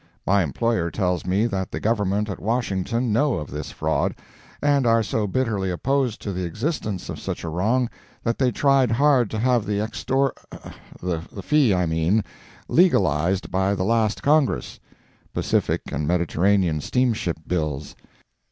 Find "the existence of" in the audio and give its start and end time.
6.33-7.19